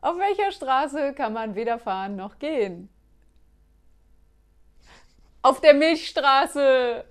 Auf 0.00 0.16
welcher 0.16 0.52
Straße 0.52 1.12
kann 1.14 1.32
man 1.32 1.54
weder 1.54 1.78
fahren 1.78 2.16
noch 2.16 2.38
gehen? 2.38 2.88
Auf 5.42 5.60
der 5.60 5.74
Milchstraße. 5.74 7.04